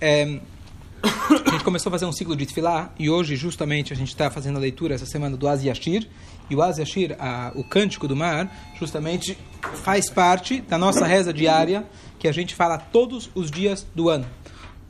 [0.00, 0.40] É,
[1.02, 4.30] a gente começou a fazer um ciclo de Tfilá e hoje, justamente, a gente está
[4.30, 6.08] fazendo a leitura essa semana do Az Yashir.
[6.48, 9.36] E o Az Yashir, a, o cântico do mar, justamente
[9.84, 11.86] faz parte da nossa reza diária
[12.18, 14.26] que a gente fala todos os dias do ano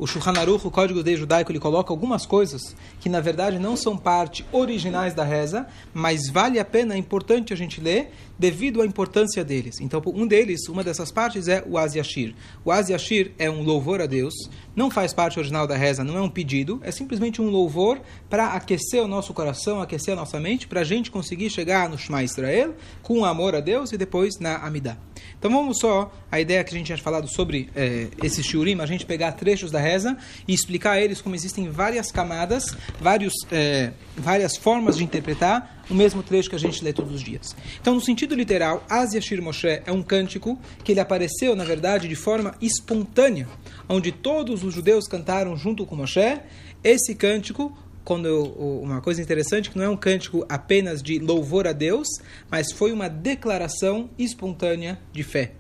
[0.01, 3.77] o Shulchan Aruch, o Código de Judaico, ele coloca algumas coisas que na verdade não
[3.77, 8.81] são parte originais da reza, mas vale a pena, é importante a gente ler devido
[8.81, 9.79] à importância deles.
[9.79, 12.35] Então, um deles, uma dessas partes é o Az Yashir.
[12.65, 14.33] O Az Yashir é um louvor a Deus,
[14.75, 18.55] não faz parte original da reza, não é um pedido, é simplesmente um louvor para
[18.55, 22.23] aquecer o nosso coração, aquecer a nossa mente, para a gente conseguir chegar no Shema
[22.23, 25.10] Israel com amor a Deus e depois na Amidah.
[25.41, 28.85] Então vamos só, a ideia que a gente tinha falado sobre é, esse shiurim, a
[28.85, 30.15] gente pegar trechos da reza
[30.47, 35.95] e explicar a eles como existem várias camadas, vários, é, várias formas de interpretar o
[35.95, 37.57] mesmo trecho que a gente lê todos os dias.
[37.81, 42.07] Então, no sentido literal, Az Yashir Moshe é um cântico que ele apareceu, na verdade,
[42.07, 43.49] de forma espontânea,
[43.89, 46.39] onde todos os judeus cantaram junto com Moshe.
[46.85, 48.45] Esse cântico quando
[48.83, 52.09] uma coisa interessante que não é um cântico apenas de louvor a Deus,
[52.51, 55.53] mas foi uma declaração espontânea de fé.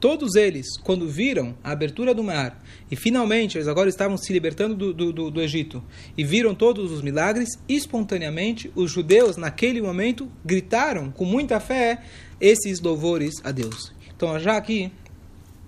[0.00, 4.74] Todos eles, quando viram a abertura do mar e finalmente eles agora estavam se libertando
[4.74, 5.82] do, do, do, do Egito
[6.14, 12.02] e viram todos os milagres, espontaneamente os judeus naquele momento gritaram com muita fé
[12.38, 13.94] esses louvores a Deus.
[14.14, 14.92] Então já aqui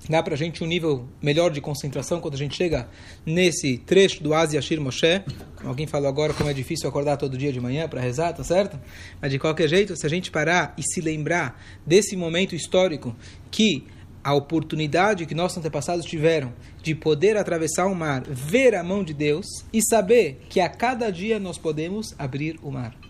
[0.08, 2.88] dá para a gente um nível melhor de concentração quando a gente chega
[3.24, 5.22] nesse trecho do Asi Ashir Moshe.
[5.64, 8.78] Alguém falou agora como é difícil acordar todo dia de manhã para rezar, tá certo?
[9.20, 13.14] Mas de qualquer jeito, se a gente parar e se lembrar desse momento histórico
[13.50, 13.86] que
[14.22, 16.52] a oportunidade que nossos antepassados tiveram
[16.82, 21.10] de poder atravessar o mar, ver a mão de Deus e saber que a cada
[21.10, 23.05] dia nós podemos abrir o mar.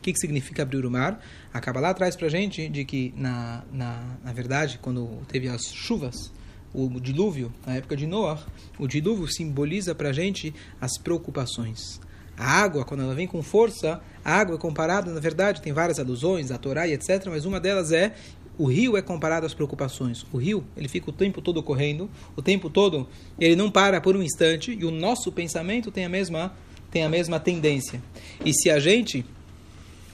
[0.00, 1.22] O que, que significa abrir o mar?
[1.52, 5.66] Acaba lá atrás para a gente de que, na, na, na verdade, quando teve as
[5.66, 6.32] chuvas,
[6.72, 8.42] o dilúvio, na época de Noah,
[8.78, 12.00] o dilúvio simboliza para a gente as preocupações.
[12.34, 15.98] A água, quando ela vem com força, a água é comparada, na verdade, tem várias
[15.98, 18.14] alusões, a Torá e etc., mas uma delas é
[18.56, 20.24] o rio é comparado às preocupações.
[20.32, 23.06] O rio, ele fica o tempo todo correndo, o tempo todo
[23.38, 26.54] ele não para por um instante, e o nosso pensamento tem a mesma,
[26.90, 28.02] tem a mesma tendência.
[28.42, 29.26] E se a gente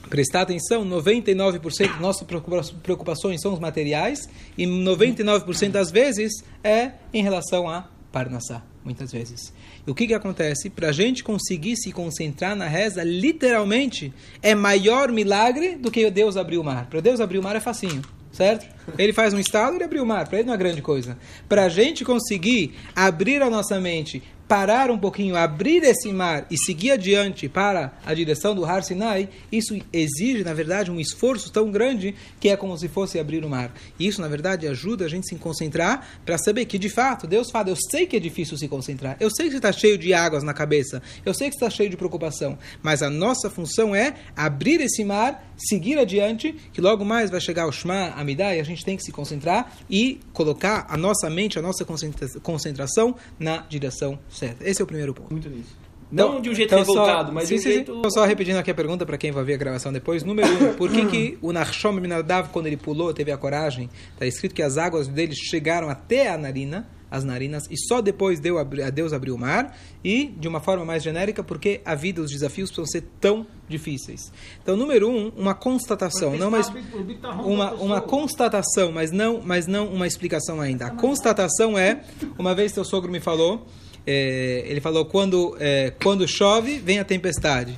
[0.07, 2.27] prestar atenção, 99% das nossas
[2.83, 9.53] preocupações são os materiais e 99% das vezes é em relação a Parnassá, muitas vezes.
[9.85, 10.69] E o que, que acontece?
[10.69, 16.37] Para a gente conseguir se concentrar na reza, literalmente, é maior milagre do que Deus
[16.37, 16.87] abrir o mar.
[16.89, 18.01] Para Deus abrir o mar é facinho
[18.37, 18.67] certo?
[18.97, 20.27] Ele faz um estalo e abre o mar.
[20.27, 21.17] Para ele não é grande coisa.
[21.49, 26.57] Para a gente conseguir abrir a nossa mente parar um pouquinho, abrir esse mar e
[26.57, 31.69] seguir adiante para a direção do Har Sinai, isso exige, na verdade, um esforço tão
[31.69, 33.73] grande que é como se fosse abrir o mar.
[33.99, 37.51] E isso, na verdade, ajuda a gente se concentrar para saber que, de fato, Deus
[37.51, 40.13] fala: eu sei que é difícil se concentrar, eu sei que você está cheio de
[40.13, 43.95] águas na cabeça, eu sei que você está cheio de preocupação, mas a nossa função
[43.95, 48.55] é abrir esse mar, seguir adiante, que logo mais vai chegar o Shema, a Midah,
[48.55, 51.85] e a gente tem que se concentrar e colocar a nossa mente, a nossa
[52.41, 54.61] concentração na direção certo.
[54.61, 55.31] Esse é o primeiro ponto.
[55.31, 55.75] Muito nisso.
[56.09, 58.01] Não então, de um jeito então revoltado, só, mas sim, de um sim, jeito...
[58.03, 58.09] Sim.
[58.11, 60.23] Só repetindo aqui a pergunta para quem vai ver a gravação depois.
[60.23, 63.89] Número um, por que, que o Narshom Minadav, quando ele pulou, teve a coragem?
[64.13, 68.39] Está escrito que as águas dele chegaram até a narina, as narinas, e só depois
[68.39, 69.77] deu a Deus abriu o mar.
[70.01, 74.31] E, de uma forma mais genérica, porque a vida, os desafios precisam ser tão difíceis.
[74.63, 76.61] Então, número um, uma constatação, não uma,
[77.41, 80.85] uma, uma constatação, mas não, mas não uma explicação ainda.
[80.85, 82.01] A constatação é,
[82.37, 83.67] uma vez seu sogro me falou
[84.07, 87.77] é, ele falou: quando, é, quando chove, vem a tempestade.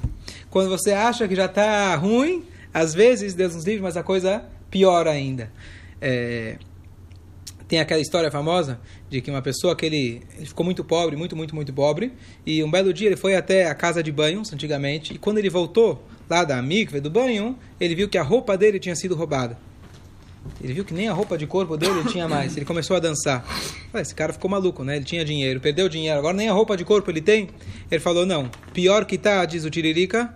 [0.52, 4.44] Quando você acha que já está ruim, às vezes, Deus nos livre, mas a coisa
[4.70, 5.52] piora ainda.
[6.00, 6.58] É,
[7.68, 8.80] tem aquela história famosa
[9.10, 12.14] de que uma pessoa que ele, ele, ficou muito pobre, muito, muito, muito pobre,
[12.46, 15.50] e um belo dia ele foi até a casa de banhos, antigamente, e quando ele
[15.50, 19.58] voltou lá da amiga do banho, ele viu que a roupa dele tinha sido roubada.
[20.62, 22.56] Ele viu que nem a roupa de corpo dele tinha mais.
[22.56, 23.46] Ele começou a dançar.
[23.96, 24.98] esse cara ficou maluco, né?
[24.98, 27.50] Ele tinha dinheiro, perdeu dinheiro, agora nem a roupa de corpo ele tem.
[27.90, 30.34] Ele falou: não, pior que tá, diz o Tiririca,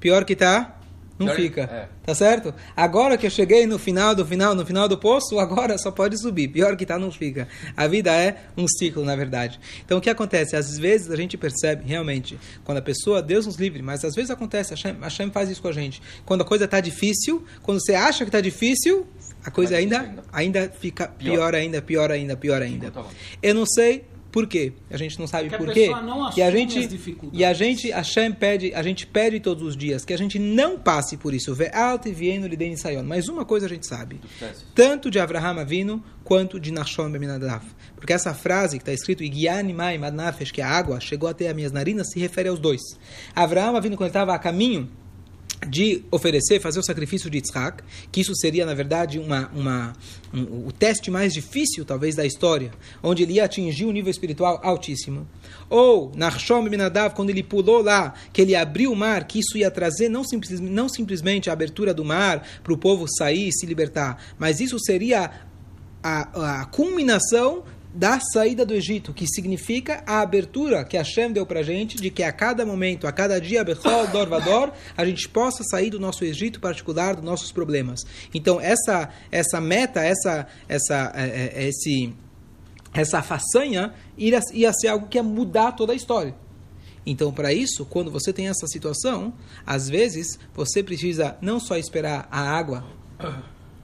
[0.00, 0.76] pior que tá,
[1.18, 1.62] não pior, fica.
[1.62, 1.88] É.
[2.04, 2.54] Tá certo?
[2.76, 6.20] Agora que eu cheguei no final do final, no final do poço, agora só pode
[6.20, 6.48] subir.
[6.48, 7.48] Pior que tá, não fica.
[7.76, 9.58] A vida é um ciclo, na verdade.
[9.84, 10.56] Então o que acontece?
[10.56, 14.30] Às vezes a gente percebe realmente, quando a pessoa, Deus nos livre, mas às vezes
[14.30, 16.02] acontece, a Hashem faz isso com a gente.
[16.24, 19.06] Quando a coisa tá difícil, quando você acha que tá difícil,
[19.46, 21.54] a coisa ainda, ainda fica pior.
[21.54, 22.92] ainda, pior ainda, pior ainda.
[23.40, 24.72] Eu não sei Por quê?
[24.90, 25.88] A gente não sabe por quê.
[26.36, 27.00] e a gente
[27.32, 30.78] e a gente Hashem pede, a gente pede todos os dias que a gente não
[30.78, 31.56] passe por isso.
[33.06, 34.20] Mas uma coisa a gente sabe,
[34.74, 37.64] tanto de Abraham Avinu quanto de Nashon Beminadav.
[37.94, 41.72] Porque essa frase que está escrito Igianimai Madnafesh, que a água chegou até as minhas
[41.72, 42.82] narinas, se refere aos dois.
[43.34, 44.90] Abraham Avinu quando estava a caminho
[45.68, 47.82] de oferecer, fazer o sacrifício de Yitzhak,
[48.12, 49.92] que isso seria, na verdade, uma, uma,
[50.32, 52.72] um, o teste mais difícil, talvez, da história,
[53.02, 55.26] onde ele ia atingir um nível espiritual altíssimo.
[55.70, 59.70] Ou, Nachshom Minadav, quando ele pulou lá, que ele abriu o mar, que isso ia
[59.70, 63.66] trazer não, simples, não simplesmente a abertura do mar para o povo sair e se
[63.66, 65.30] libertar, mas isso seria
[66.02, 67.64] a, a culminação
[67.96, 72.10] da saída do Egito, que significa a abertura que Hashem deu para a gente, de
[72.10, 75.98] que a cada momento, a cada dia, Bechol, Dor, Vador, a gente possa sair do
[75.98, 78.04] nosso Egito particular, dos nossos problemas.
[78.34, 82.12] Então, essa, essa meta, essa, essa, é, é, esse,
[82.92, 86.34] essa façanha ia, ia ser algo que ia mudar toda a história.
[87.06, 89.32] Então, para isso, quando você tem essa situação,
[89.64, 92.84] às vezes você precisa não só esperar a água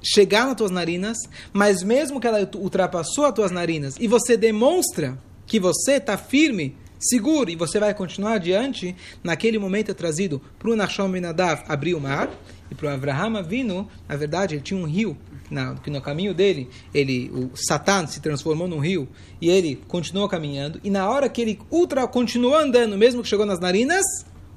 [0.02, 1.16] chegar nas tuas narinas,
[1.52, 6.76] mas mesmo que ela ultrapassou as tuas narinas e você demonstra que você está firme,
[6.98, 11.94] seguro e você vai continuar adiante, naquele momento é trazido para o Nachshon Benadav abrir
[11.94, 12.30] o mar
[12.70, 15.16] e para o Avraham vindo, na verdade, ele tinha um rio
[15.50, 19.06] na, que no caminho dele, ele, o Satan se transformou num rio
[19.40, 23.44] e ele continuou caminhando e na hora que ele ultra continuou andando, mesmo que chegou
[23.44, 24.04] nas narinas,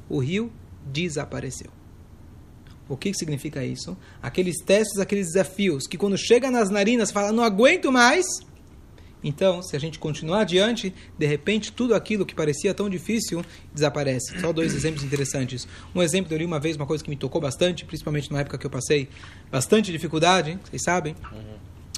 [0.08, 0.52] o rio
[0.86, 1.70] desapareceu.
[2.88, 3.98] O que, significa isso?
[4.22, 8.26] Aqueles testes, aqueles desafios que quando chega nas narinas fala não aguento mais.
[9.24, 13.44] Então, se a gente continuar adiante, de repente tudo aquilo que parecia tão difícil
[13.74, 14.40] desaparece.
[14.40, 15.68] Só dois exemplos interessantes.
[15.96, 18.56] Um exemplo, eu li uma vez uma coisa que me tocou bastante, principalmente na época
[18.60, 19.10] que eu passei
[19.52, 21.16] bastante dificuldade, vocês sabem.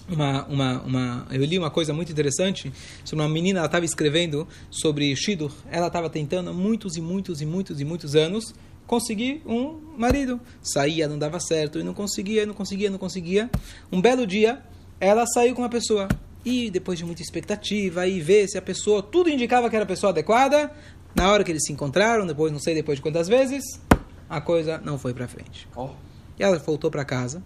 [0.08, 2.72] Uma, uma, uma, eu li uma coisa muito interessante
[3.04, 5.52] sobre uma menina, ela estava escrevendo sobre Shidur.
[5.70, 8.54] Ela estava tentando muitos e muitos e muitos e muitos anos
[8.88, 10.40] conseguir um marido.
[10.62, 13.52] Saía, não dava certo, e não conseguia, não conseguia, não conseguia.
[13.92, 14.64] Um belo dia,
[15.00, 16.08] ela saiu com uma pessoa.
[16.44, 19.88] E depois de muita expectativa, e ver se a pessoa, tudo indicava que era a
[19.88, 20.72] pessoa adequada,
[21.14, 23.64] na hora que eles se encontraram, depois, não sei depois de quantas vezes,
[24.30, 25.68] a coisa não foi para frente.
[25.76, 25.90] Oh.
[26.40, 27.44] E ela voltou para casa.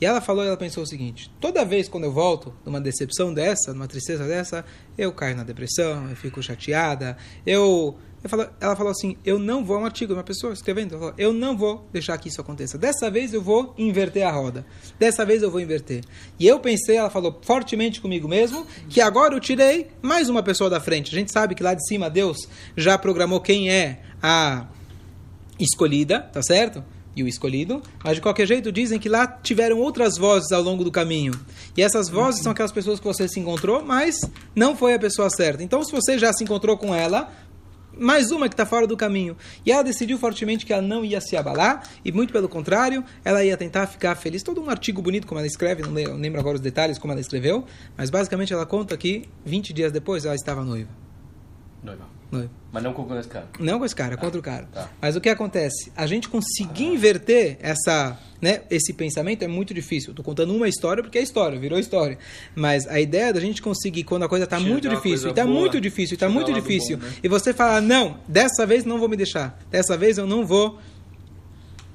[0.00, 3.72] E ela falou, ela pensou o seguinte: toda vez quando eu volto numa decepção dessa,
[3.72, 4.64] numa tristeza dessa,
[4.98, 7.96] eu caio na depressão, eu fico chateada, eu
[8.60, 11.88] ela falou assim: Eu não vou, é um artigo, uma pessoa escrevendo, eu não vou
[11.92, 12.78] deixar que isso aconteça.
[12.78, 14.64] Dessa vez eu vou inverter a roda.
[14.98, 16.04] Dessa vez eu vou inverter.
[16.38, 20.70] E eu pensei, ela falou fortemente comigo mesmo, que agora eu tirei mais uma pessoa
[20.70, 21.14] da frente.
[21.14, 24.66] A gente sabe que lá de cima Deus já programou quem é a
[25.58, 26.84] escolhida, tá certo?
[27.14, 30.82] e o escolhido, mas de qualquer jeito dizem que lá tiveram outras vozes ao longo
[30.82, 31.32] do caminho.
[31.76, 34.20] E essas vozes são aquelas pessoas que você se encontrou, mas
[34.54, 35.62] não foi a pessoa certa.
[35.62, 37.30] Então, se você já se encontrou com ela,
[38.02, 39.36] mais uma que está fora do caminho.
[39.64, 43.44] E ela decidiu fortemente que ela não ia se abalar, e muito pelo contrário, ela
[43.44, 44.42] ia tentar ficar feliz.
[44.42, 47.64] Todo um artigo bonito como ela escreve, não lembro agora os detalhes como ela escreveu,
[47.96, 50.90] mas basicamente ela conta que 20 dias depois ela estava noiva.
[51.82, 52.04] Noiva.
[52.30, 52.50] Noiva.
[52.72, 53.46] Mas não com esse cara.
[53.58, 54.66] Não com esse cara, com outro cara.
[54.72, 54.88] Tá.
[55.00, 55.92] Mas o que acontece?
[55.94, 56.94] A gente conseguir ah.
[56.94, 60.10] inverter essa, né, esse pensamento é muito difícil.
[60.10, 62.18] Estou contando uma história porque é história, virou história.
[62.56, 66.14] Mas a ideia da gente conseguir, quando a coisa está muito difícil, está muito difícil,
[66.14, 67.12] está muito difícil, bom, né?
[67.22, 70.80] e você fala, não, dessa vez não vou me deixar, dessa vez eu não vou,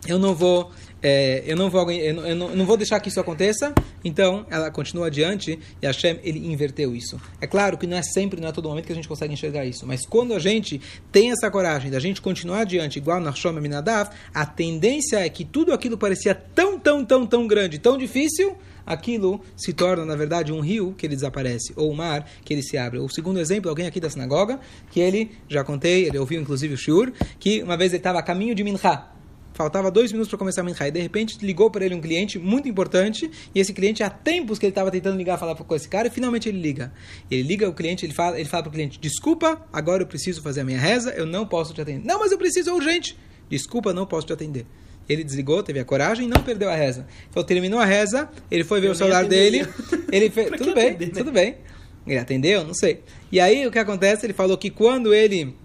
[0.07, 0.71] eu não vou
[1.01, 3.73] é, eu, não vou, eu, não, eu não vou deixar que isso aconteça,
[4.03, 7.19] então ela continua adiante e Hashem ele inverteu isso.
[7.39, 9.65] É claro que não é sempre, não é todo momento que a gente consegue enxergar
[9.65, 13.53] isso, mas quando a gente tem essa coragem da gente continuar adiante, igual na Shom
[13.53, 18.57] Minadav, a tendência é que tudo aquilo parecia tão, tão, tão, tão grande, tão difícil,
[18.85, 22.63] aquilo se torna, na verdade, um rio que ele desaparece, ou um mar que ele
[22.63, 22.99] se abre.
[22.99, 26.77] O segundo exemplo, alguém aqui da sinagoga, que ele, já contei, ele ouviu inclusive o
[26.77, 29.16] Shur, que uma vez ele estava a caminho de Mincha,
[29.53, 32.37] faltava dois minutos para começar a Minha, e de repente ligou para ele um cliente
[32.37, 35.87] muito importante, e esse cliente há tempos que ele estava tentando ligar, falar com esse
[35.87, 36.93] cara, e finalmente ele liga.
[37.29, 40.41] Ele liga o cliente, ele fala, ele fala para o cliente, desculpa, agora eu preciso
[40.41, 42.05] fazer a minha reza, eu não posso te atender.
[42.05, 43.17] Não, mas eu preciso, é urgente.
[43.49, 44.65] Desculpa, não posso te atender.
[45.07, 47.07] Ele desligou, teve a coragem e não perdeu a reza.
[47.29, 49.65] Então terminou a reza, ele foi ver eu o celular dele,
[50.11, 51.13] ele fez, tudo bem, atender, né?
[51.13, 51.55] tudo bem.
[52.05, 53.01] Ele atendeu, não sei.
[53.31, 54.25] E aí o que acontece?
[54.25, 55.55] Ele falou que quando ele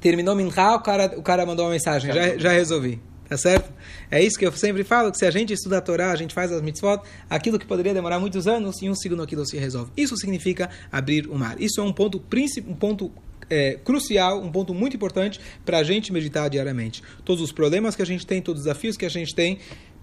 [0.00, 3.00] terminou Minha, o cara, o cara mandou uma mensagem, já, já resolvi.
[3.28, 3.70] Tá certo?
[4.10, 6.32] É isso que eu sempre falo, que se a gente estuda a Torá, a gente
[6.32, 9.90] faz as mitzvot, aquilo que poderia demorar muitos anos, em um segundo aquilo se resolve.
[9.94, 11.60] Isso significa abrir o mar.
[11.60, 12.24] Isso é um ponto,
[12.66, 13.12] um ponto
[13.50, 17.02] é, crucial, um ponto muito importante para a gente meditar diariamente.
[17.22, 19.58] Todos os problemas que a gente tem, todos os desafios que a gente tem,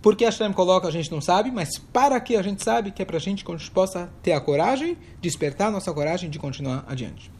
[0.06, 3.02] Por que Hashem coloca, a gente não sabe, mas para que a gente sabe, que
[3.02, 6.30] é para a gente que a gente possa ter a coragem, despertar a nossa coragem
[6.30, 7.32] de continuar adiante.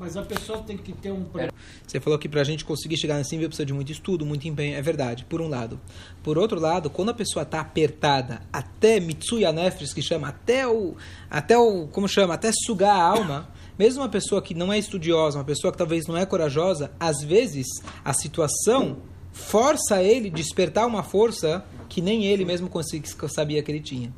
[0.00, 1.26] Mas a pessoa tem que ter um.
[1.86, 4.48] Você falou que para a gente conseguir chegar nesse nível precisa de muito estudo, muito
[4.48, 4.74] empenho.
[4.74, 5.78] É verdade, por um lado.
[6.22, 10.96] Por outro lado, quando a pessoa está apertada, até Mitsuya Nefres, que chama, até o.
[11.30, 11.86] Até o.
[11.88, 12.32] Como chama?
[12.32, 13.50] Até sugar a alma.
[13.78, 17.22] Mesmo uma pessoa que não é estudiosa, uma pessoa que talvez não é corajosa, às
[17.22, 17.66] vezes
[18.02, 19.02] a situação
[19.32, 22.70] força ele despertar uma força que nem ele mesmo
[23.28, 24.12] sabia que ele tinha.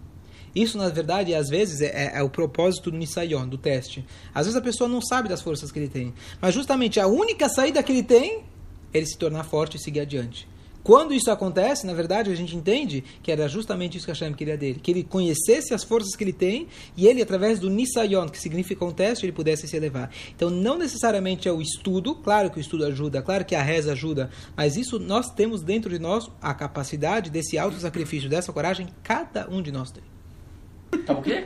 [0.55, 4.05] Isso, na verdade, às vezes é, é, é o propósito do Nisayon, do teste.
[4.35, 6.13] Às vezes a pessoa não sabe das forças que ele tem.
[6.41, 8.45] Mas justamente a única saída que ele tem
[8.93, 10.47] é ele se tornar forte e seguir adiante.
[10.83, 14.57] Quando isso acontece, na verdade, a gente entende que era justamente isso que Hashem queria
[14.57, 14.81] dele.
[14.83, 16.67] Que ele conhecesse as forças que ele tem
[16.97, 20.11] e ele, através do Nisayon, que significa um teste, ele pudesse se elevar.
[20.35, 23.93] Então, não necessariamente é o estudo, claro que o estudo ajuda, claro que a reza
[23.93, 29.49] ajuda, mas isso nós temos dentro de nós a capacidade desse auto-sacrifício, dessa coragem, cada
[29.49, 30.03] um de nós tem.
[30.99, 31.45] Tá o quê?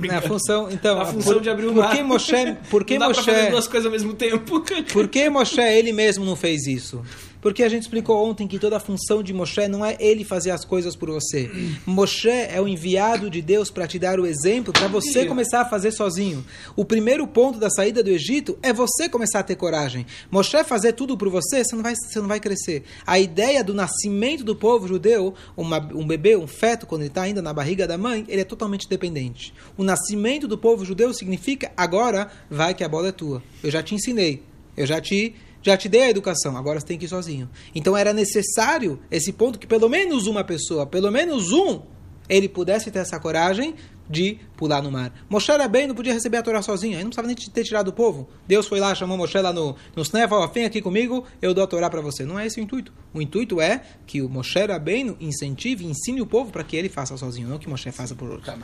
[0.00, 3.00] Na função, então, a função por, de abrir o por que Moshe, por que não
[3.00, 4.60] dá Moshe, pra fazer duas coisas ao mesmo tempo.
[4.92, 7.02] por que Moshe ele mesmo não fez isso?
[7.40, 10.50] Porque a gente explicou ontem que toda a função de Moshe não é ele fazer
[10.50, 11.50] as coisas por você.
[11.86, 15.64] Moshe é o enviado de Deus para te dar o exemplo, para você começar a
[15.64, 16.44] fazer sozinho.
[16.74, 20.06] O primeiro ponto da saída do Egito é você começar a ter coragem.
[20.30, 22.84] Moshe fazer tudo por você, você não vai, você não vai crescer.
[23.06, 27.22] A ideia do nascimento do povo judeu, uma, um bebê, um feto, quando ele está
[27.22, 29.52] ainda na barriga da mãe, ele é totalmente dependente.
[29.76, 33.42] O nascimento do povo judeu significa agora vai que a bola é tua.
[33.62, 34.42] Eu já te ensinei.
[34.76, 35.34] Eu já te
[35.66, 37.50] já te dei a educação, agora você tem que ir sozinho.
[37.74, 41.82] Então era necessário esse ponto que pelo menos uma pessoa, pelo menos um,
[42.28, 43.74] ele pudesse ter essa coragem
[44.08, 45.12] de pular no mar.
[45.28, 47.88] Moshe era bem, não podia receber a Torá sozinho, ele não precisava nem ter tirado
[47.88, 48.28] o povo.
[48.46, 51.64] Deus foi lá, chamou Moshe lá no, no Snef, falou, vem aqui comigo, eu dou
[51.64, 52.24] a Torá para você.
[52.24, 52.92] Não é esse o intuito.
[53.12, 56.88] O intuito é que o Moshe era bem, incentive, ensine o povo para que ele
[56.88, 58.46] faça sozinho, não que Moshe faça por outro.
[58.46, 58.56] Tá,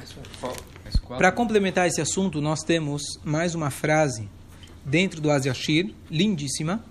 [1.18, 4.28] Para complementar esse assunto, nós temos mais uma frase
[4.84, 6.84] dentro do Aziashir, lindíssima,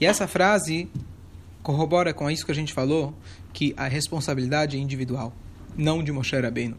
[0.00, 0.88] e essa frase
[1.62, 3.14] corrobora com isso que a gente falou,
[3.52, 5.32] que a responsabilidade é individual,
[5.76, 6.76] não de Moshe Rabbeinu.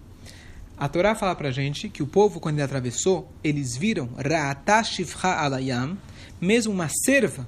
[0.78, 4.10] A Torá fala para gente que o povo, quando ele atravessou, eles viram
[5.24, 5.98] alayam,
[6.40, 7.48] mesmo uma serva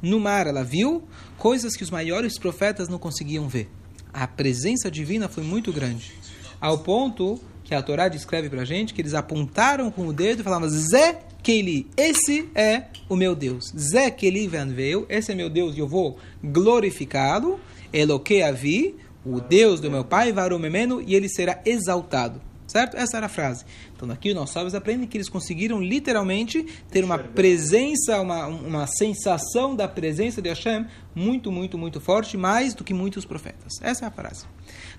[0.00, 1.04] no mar, ela viu
[1.36, 3.70] coisas que os maiores profetas não conseguiam ver.
[4.12, 6.12] A presença divina foi muito grande,
[6.60, 10.42] ao ponto que a Torá descreve para gente que eles apontaram com o dedo e
[10.42, 13.72] falavam Zé Keili, esse é o meu Deus.
[13.76, 17.58] Zé Keili veio, esse é meu Deus e eu vou glorificá-lo.
[17.92, 18.94] Eloque Avi,
[19.24, 22.40] o Deus do meu pai, Varumemeno, e ele será exaltado.
[22.66, 22.96] Certo?
[22.96, 23.64] Essa era a frase.
[23.94, 29.74] Então aqui nós sábios aprendem que eles conseguiram literalmente ter uma presença, uma, uma sensação
[29.74, 33.74] da presença de Hashem muito, muito, muito forte, mais do que muitos profetas.
[33.82, 34.46] Essa é a frase.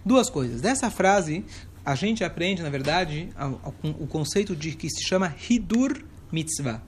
[0.06, 0.62] Duas coisas.
[0.62, 1.44] Dessa frase,
[1.86, 3.30] a gente aprende, na verdade,
[3.82, 6.82] o conceito de que se chama Hidur mitzvah.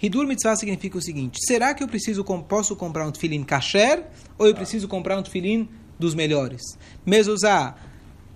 [0.00, 4.04] Hidur mitzvah significa o seguinte: será que eu preciso posso comprar um tefilim kasher
[4.38, 5.68] ou eu preciso comprar um tefilim
[5.98, 6.62] dos melhores?
[7.04, 7.74] Mezuzah,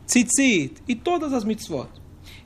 [0.07, 1.89] tzitzit e todas as mitzvot.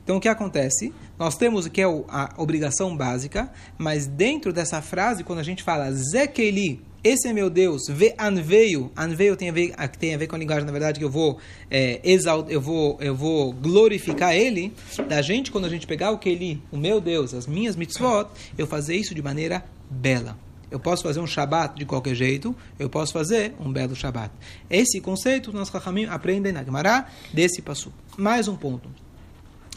[0.03, 0.93] Então o que acontece?
[1.17, 5.63] Nós temos o que é a obrigação básica, mas dentro dessa frase, quando a gente
[5.63, 10.27] fala Zekeli, esse é meu Deus, ve anveio, anveio tem a ver, tem a ver
[10.27, 11.39] com a linguagem, na verdade, que eu vou
[11.69, 14.71] é, exalt, eu vou, eu vou glorificar ele,
[15.07, 18.27] da gente, quando a gente pegar o que ele, o meu Deus, as minhas mitzvot,
[18.55, 20.37] eu fazer isso de maneira bela.
[20.69, 24.31] Eu posso fazer um Shabat de qualquer jeito, eu posso fazer um belo Shabat.
[24.69, 25.71] Esse conceito nós
[26.09, 27.91] aprendem na Gemara desse passo.
[28.15, 28.89] Mais um ponto.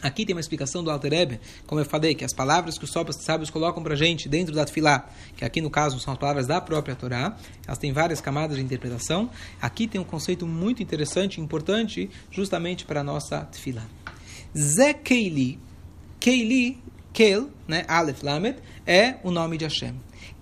[0.05, 2.91] Aqui tem uma explicação do Alter Ebe, como eu falei, que as palavras que os
[3.23, 6.45] sábios colocam para a gente dentro da Tfilá, que aqui no caso são as palavras
[6.45, 7.35] da própria Torá,
[7.65, 9.31] elas têm várias camadas de interpretação.
[9.59, 13.81] Aqui tem um conceito muito interessante importante, justamente para a nossa Tfilá.
[14.55, 15.57] Ze Keili,
[16.19, 16.77] Keili,
[17.11, 19.95] Kel, né, Aleph Lamed, é o nome de Hashem.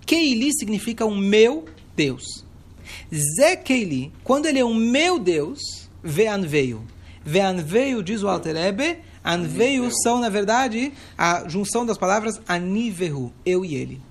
[0.04, 1.64] Keili significa o meu
[1.96, 2.44] Deus.
[3.10, 6.84] Ze Keili, quando ele é o meu Deus, Vean veio.
[7.24, 13.32] Vean veio, diz o Alter Ebe, Anveio são, na verdade, a junção das palavras anivehu,
[13.46, 14.02] eu e ele.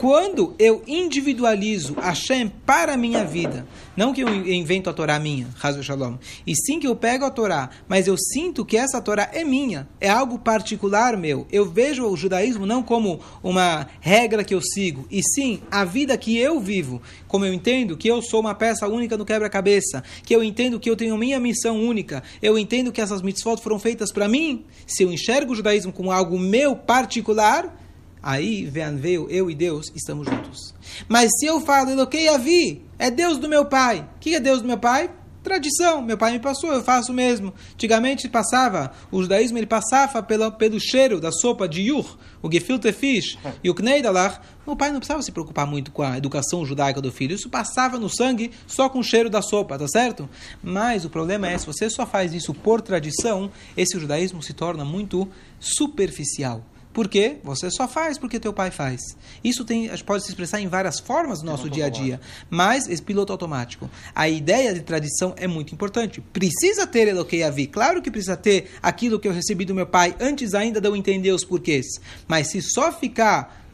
[0.00, 3.64] Quando eu individualizo Hashem para a minha vida,
[3.96, 7.30] não que eu invento a Torá minha, Hazu Shalom, e sim que eu pego a
[7.30, 11.46] Torá, mas eu sinto que essa Torá é minha, é algo particular meu.
[11.50, 16.18] Eu vejo o judaísmo não como uma regra que eu sigo, e sim a vida
[16.18, 17.00] que eu vivo.
[17.28, 20.90] Como eu entendo que eu sou uma peça única no quebra-cabeça, que eu entendo que
[20.90, 24.64] eu tenho minha missão única, eu entendo que essas mitzvot foram feitas para mim.
[24.86, 27.83] Se eu enxergo o judaísmo como algo meu particular,
[28.24, 30.74] aí veio eu e Deus estamos juntos.
[31.06, 34.00] Mas se eu falo Eloquei Avi, é Deus do meu pai.
[34.16, 35.10] O que é Deus do meu pai?
[35.42, 37.52] Tradição, meu pai me passou, eu faço mesmo.
[37.74, 42.90] Antigamente passava, o judaísmo ele passava pelo, pelo cheiro da sopa de yur, o gefilte
[42.94, 44.40] fish e o kneidalach.
[44.64, 47.98] O pai não precisava se preocupar muito com a educação judaica do filho, isso passava
[47.98, 50.26] no sangue só com o cheiro da sopa, tá certo?
[50.62, 54.82] Mas o problema é, se você só faz isso por tradição, esse judaísmo se torna
[54.82, 55.28] muito
[55.60, 56.64] superficial.
[56.94, 57.38] Por quê?
[57.42, 59.00] Você só faz porque teu pai faz.
[59.42, 63.02] Isso tem, pode se expressar em várias formas no nosso dia a dia, mas esse
[63.02, 63.90] piloto automático.
[64.14, 66.20] A ideia de tradição é muito importante.
[66.20, 67.66] Precisa ter Eloquei Avi.
[67.66, 70.94] Claro que precisa ter aquilo que eu recebi do meu pai antes ainda de eu
[70.94, 71.84] entender os porquês.
[72.28, 73.66] Mas se só ficar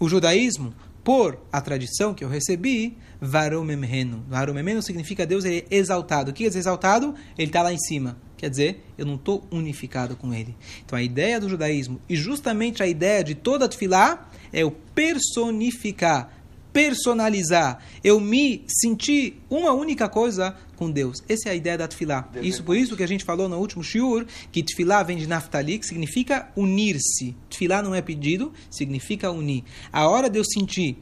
[0.00, 4.24] o judaísmo por a tradição que eu recebi, varomemreno.
[4.26, 6.30] Varomemreno significa Deus é exaltado.
[6.30, 7.14] O que é exaltado?
[7.38, 8.16] Ele está lá em cima.
[8.36, 10.56] Quer dizer, eu não estou unificado com ele.
[10.84, 14.70] Então a ideia do judaísmo, e justamente a ideia de toda a tefilá, é o
[14.70, 16.30] personificar,
[16.74, 17.78] personalizar.
[18.02, 21.22] Eu me sentir uma única coisa com Deus.
[21.28, 22.28] Essa é a ideia da tefilá.
[22.42, 25.78] Isso por isso que a gente falou no último shiur, que tefilá vem de naftali,
[25.78, 27.36] que significa unir-se.
[27.48, 29.62] Tefilá não é pedido, significa unir.
[29.92, 30.98] A hora de eu sentir,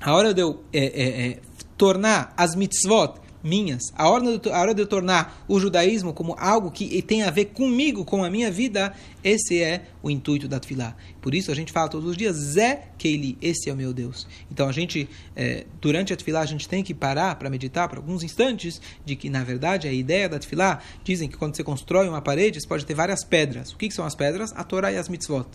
[0.00, 1.40] a hora de eu é, é, é,
[1.78, 3.92] tornar as mitzvot minhas.
[3.94, 7.30] A hora, de, a hora de eu tornar o judaísmo como algo que tem a
[7.30, 10.96] ver comigo, com a minha vida, esse é o intuito da Tfilá.
[11.20, 14.26] Por isso a gente fala todos os dias, Zé Keili, esse é o meu Deus.
[14.50, 17.98] Então a gente, é, durante a Tfilá, a gente tem que parar para meditar por
[17.98, 22.08] alguns instantes de que, na verdade, a ideia da Tfilá, dizem que quando você constrói
[22.08, 23.72] uma parede, você pode ter várias pedras.
[23.72, 24.52] O que, que são as pedras?
[24.56, 25.46] A Torá e as mitzvot.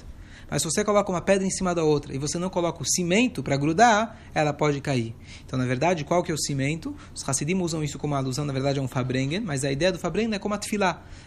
[0.50, 2.86] Mas se você coloca uma pedra em cima da outra e você não coloca o
[2.86, 5.16] cimento para grudar, ela pode cair.
[5.46, 6.96] Então, na verdade, qual que é o cimento?
[7.14, 10.00] Os Hassidim usam isso como alusão, na verdade, é um Fabrengen, mas a ideia do
[10.00, 10.60] Fabrengen é como a.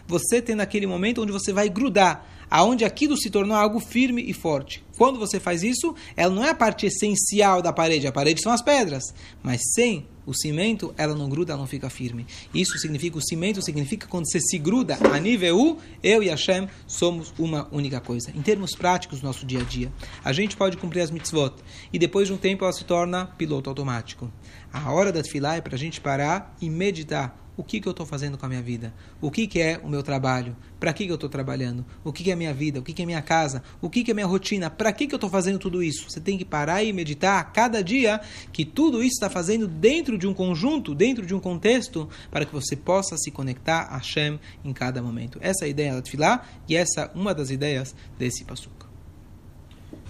[0.07, 4.33] Você tem naquele momento onde você vai grudar, aonde aquilo se tornou algo firme e
[4.33, 4.83] forte.
[4.97, 8.51] Quando você faz isso, ela não é a parte essencial da parede, a parede são
[8.51, 9.03] as pedras,
[9.41, 12.25] mas sem o cimento, ela não gruda, ela não fica firme.
[12.53, 16.67] Isso significa, o cimento significa quando você se gruda a nível U, eu e Hashem
[16.87, 18.31] somos uma única coisa.
[18.35, 19.91] Em termos práticos, no nosso dia a dia,
[20.23, 21.55] a gente pode cumprir as mitzvot
[21.91, 24.31] e depois de um tempo ela se torna piloto automático.
[24.71, 27.91] A hora da tefilá é para a gente parar e meditar o que, que eu
[27.91, 31.05] estou fazendo com a minha vida, o que, que é o meu trabalho, para que,
[31.05, 33.05] que eu estou trabalhando, o que, que é a minha vida, o que, que é
[33.05, 35.83] minha casa, o que, que é minha rotina, para que, que eu estou fazendo tudo
[35.83, 36.09] isso.
[36.09, 38.19] Você tem que parar e meditar a cada dia
[38.51, 42.53] que tudo isso está fazendo dentro de um conjunto, dentro de um contexto, para que
[42.53, 45.37] você possa se conectar a Hashem em cada momento.
[45.41, 48.87] Essa é a ideia da Tfilá e essa é uma das ideias desse Passuca.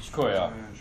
[0.01, 0.72] Escolha.